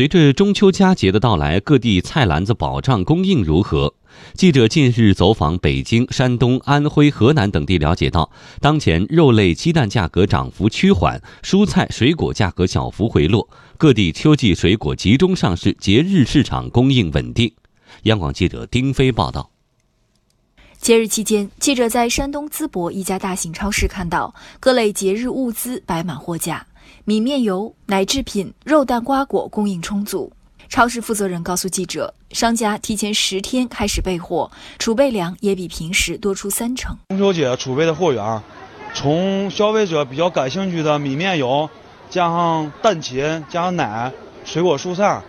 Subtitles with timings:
[0.00, 3.92] 随着中秋佳节的到来，各地菜篮子保障供应如何？
[4.32, 8.30] 记者近日走访北京、山东、安徽、河南等地，了解到，
[8.62, 17.52] 当前肉类、鸡蛋价格涨幅趋缓，蔬菜、水果价格小幅回落，各地秋季水果集中上市，节日市场供应稳定。
[18.04, 19.50] 央广记者丁飞报道。
[20.78, 26.66] 节日期间，记者在山东淄博一家大型超市看到，各类节日物资摆满货架。
[27.04, 30.32] 米面油、奶制品、肉蛋瓜果供应充足。
[30.68, 34.48] 超市负责人告诉记者，商家提前十天开始备货，
[34.78, 36.96] 储备量也比平时多出三成。
[37.08, 38.40] 中秋节储备的货源，
[38.94, 41.68] 从消费者比较感兴趣的米面油，
[42.08, 44.12] 加上蛋禽，加上奶、
[44.44, 45.20] 水果蔬菜，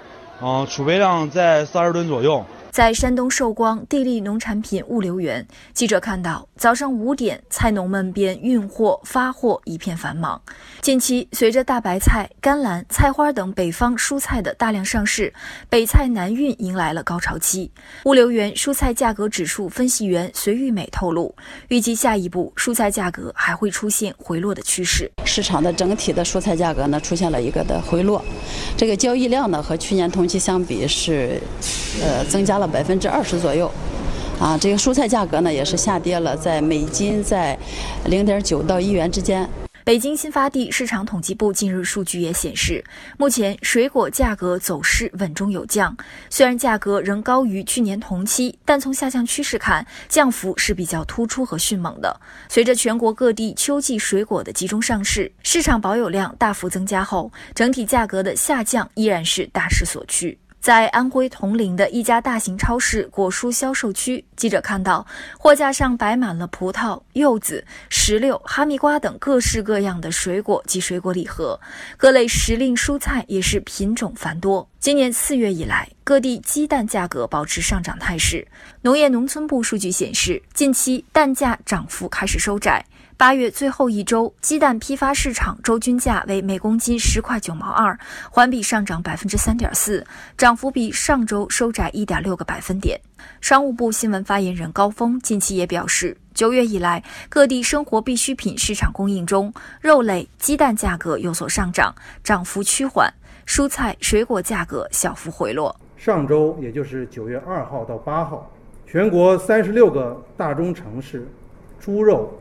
[0.43, 2.45] 嗯，储备量在三十吨左右。
[2.71, 10.41] 在山东寿光地利农产品物流园，记者看到早上五点，菜农们便运货发货，一片繁忙。
[10.79, 15.33] 近期，随着大白菜、甘蓝、菜花等北方蔬菜的大量上市，
[15.69, 17.69] 北菜南运迎来了高潮期。
[18.05, 21.35] 物流园蔬菜价格指数分析员隋玉美透露，
[21.67, 25.11] 预计下一步蔬菜价格还会出现回落的趋势。
[25.25, 28.23] 市场的整体的蔬菜价格呢，出现了一个的回落，
[28.77, 31.37] 这个交易量呢和去年同期相比是，
[32.01, 32.60] 呃，增加。
[32.61, 33.69] 了百分之二十左右，
[34.39, 37.57] 啊，这个蔬菜价格呢也是下跌了，在每斤在
[38.05, 39.49] 零点九到一元之间。
[39.83, 42.83] 北京新发地市场统计部近日数据也显示，
[43.17, 45.97] 目前水果价格走势稳中有降，
[46.29, 52.15] 虽然价格仍高于去年同期，但从下降趋势看，降幅是比较突出和迅猛的。
[52.47, 60.37] 随着全国各地秋季水果的集中上市，市场保有量大幅增加后，整体价格的下降依然是大势所趋。
[60.61, 65.05] 在安徽铜陵的一家大型超市果蔬销售区，记者看到
[65.39, 71.59] 货架上摆满了葡萄、柚子、石榴、哈密瓜等各式各样的水果及水果礼盒，
[71.97, 74.69] 各类时令蔬菜也是品种繁多。
[74.79, 78.47] 今年四月以来，各地鸡蛋价格保持上涨态势。
[78.83, 82.85] 农业农村部数据显示，近期蛋价涨幅开始收窄。
[83.21, 87.95] 八月最后一周，鸡蛋批发市场周均价为每公斤十块九毛二，
[88.31, 90.03] 环比上涨百分之三点四，
[90.35, 92.99] 涨幅比上周收窄一点六个百分点。
[93.39, 101.93] 商务部新闻发言人高峰近期也表示，九月以来，各地生活必需品市场供应中，肉类、鸡蛋价格有所上涨，
[102.23, 103.07] 涨幅趋缓；
[103.45, 105.79] 蔬菜、水果价格小幅回落。
[105.95, 108.49] 上周，也就是九月二号到八号，
[108.87, 111.27] 全国三十六个大中城市，
[111.79, 112.35] 猪肉。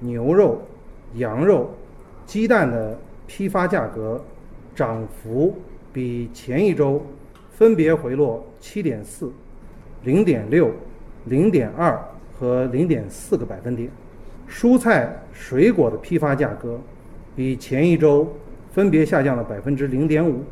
[0.00, 0.60] 牛肉、
[1.14, 1.70] 羊肉、
[2.26, 4.22] 鸡蛋的批发价格
[4.74, 5.54] 涨幅
[5.92, 7.04] 比前一周
[7.50, 9.32] 分别回落七点四、
[10.02, 10.70] 零点六、
[11.26, 11.98] 零点二
[12.38, 13.88] 和零点四个百分点。
[14.48, 16.78] 蔬菜、水果的批发价格
[17.34, 18.30] 比前一周
[18.72, 20.42] 分别下降了百分之零点五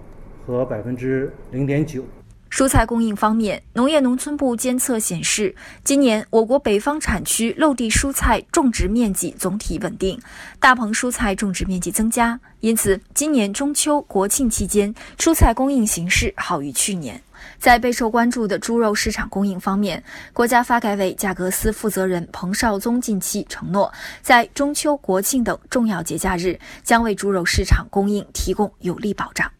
[0.47, 2.03] 和百分之零点九。
[2.53, 10.21] 蔬菜供应方面，农业农村部监测显示，今年我国北方产区陆地蔬菜种植面积总体稳定，
[10.61, 17.19] 大棚蔬菜种植面积增加，因此今年中秋国庆期间蔬菜供应形势好于去年。
[17.59, 23.91] 在备受关注的猪肉市场供应方面，国家发改委价格司负责人彭绍宗近期承诺，
[24.21, 29.51] 在中秋国庆等重要节假日，将为猪肉市场供应提供有力保障。